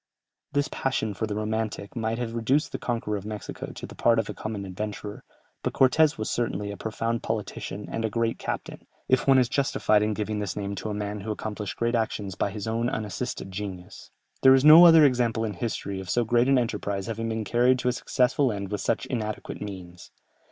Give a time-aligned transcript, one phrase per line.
[0.53, 4.17] This passion for the romantic might have reduced the conqueror of Mexico to the part
[4.17, 5.23] of a common adventurer,
[5.61, 10.01] but Cortès was certainly a profound politician and a great captain, if one is justified
[10.01, 13.51] in giving this name to a man who accomplished great actions by his own unassisted
[13.51, 14.09] genius.
[14.41, 17.77] There is no other example in history of so great an enterprise having been carried
[17.77, 20.09] to a successful end with such inadequate means.